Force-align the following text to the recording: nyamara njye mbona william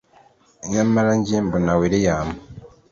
nyamara 0.71 1.11
njye 1.19 1.37
mbona 1.45 1.71
william 1.79 2.27